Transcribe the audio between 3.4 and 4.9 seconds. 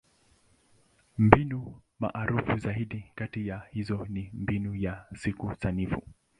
ya hizo ni Mbinu